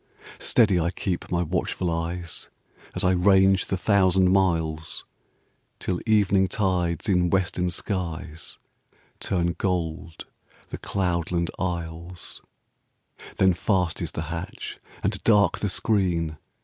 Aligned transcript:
Steady 0.39 0.79
I 0.79 0.89
keep 0.89 1.29
my 1.31 1.43
watchful 1.43 1.91
eyes, 1.91 2.49
As 2.95 3.03
I 3.03 3.11
range 3.11 3.67
the 3.67 3.77
thousand 3.77 4.31
miles. 4.31 5.05
Till 5.77 6.01
evening 6.07 6.47
tides 6.47 7.07
in 7.07 7.29
western 7.29 7.69
skies 7.69 8.57
Turn 9.19 9.53
gold 9.59 10.25
the 10.69 10.79
cloudland 10.79 11.51
isles; 11.59 12.41
Then 13.37 13.53
fast 13.53 14.01
is 14.01 14.13
the 14.13 14.23
hatch 14.33 14.79
and 15.03 15.23
dark 15.23 15.59
the 15.59 15.69
screen. 15.69 16.39